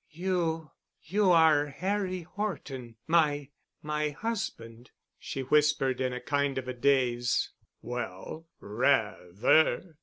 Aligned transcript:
"You—you 0.09 1.31
are 1.31 1.67
Harry 1.67 2.23
Horton—my—my 2.23 4.09
husband?" 4.09 4.89
she 5.19 5.41
whispered 5.41 6.01
in 6.01 6.11
a 6.11 6.19
kind 6.19 6.57
of 6.57 6.81
daze. 6.81 7.51
"Well, 7.83 8.47
rather." 8.59 9.97